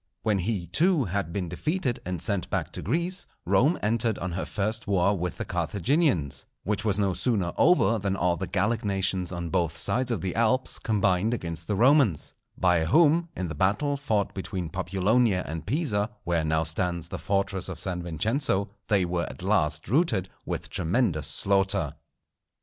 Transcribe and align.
When 0.23 0.39
he, 0.39 0.65
too, 0.65 1.05
had 1.05 1.31
been 1.31 1.47
defeated, 1.47 2.01
and 2.07 2.19
sent 2.23 2.49
back 2.49 2.71
to 2.71 2.81
Greece, 2.81 3.27
Rome 3.45 3.77
entered 3.83 4.17
on 4.17 4.31
her 4.31 4.45
first 4.47 4.87
war 4.87 5.15
with 5.15 5.37
the 5.37 5.45
Carthaginians; 5.45 6.47
which 6.63 6.83
was 6.83 6.97
no 6.97 7.13
sooner 7.13 7.53
over 7.55 7.99
than 7.99 8.15
all 8.15 8.35
the 8.35 8.47
Gallic 8.47 8.83
nations 8.83 9.31
on 9.31 9.51
both 9.51 9.77
sides 9.77 10.09
of 10.09 10.21
the 10.21 10.33
Alps 10.35 10.79
combined 10.79 11.35
against 11.35 11.67
the 11.67 11.75
Romans, 11.75 12.33
by 12.57 12.85
whom, 12.85 13.29
in 13.37 13.47
the 13.47 13.53
battle 13.53 13.95
fought 13.95 14.33
between 14.33 14.69
Populonia 14.71 15.43
and 15.45 15.67
Pisa, 15.67 16.09
where 16.23 16.43
now 16.43 16.63
stands 16.63 17.09
the 17.09 17.19
fortress 17.19 17.69
of 17.69 17.79
San 17.79 18.01
Vincenzo, 18.01 18.71
they 18.87 19.05
were 19.05 19.27
at 19.29 19.43
last 19.43 19.87
routed 19.87 20.29
with 20.47 20.71
tremendous 20.71 21.27
slaughter. 21.27 21.93